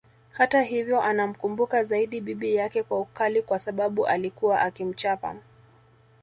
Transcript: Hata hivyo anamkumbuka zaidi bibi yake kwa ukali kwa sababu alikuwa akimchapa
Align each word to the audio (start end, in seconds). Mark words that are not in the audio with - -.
Hata 0.31 0.61
hivyo 0.61 1.01
anamkumbuka 1.01 1.83
zaidi 1.83 2.21
bibi 2.21 2.55
yake 2.55 2.83
kwa 2.83 2.99
ukali 2.99 3.41
kwa 3.41 3.59
sababu 3.59 4.07
alikuwa 4.07 4.61
akimchapa 4.61 5.35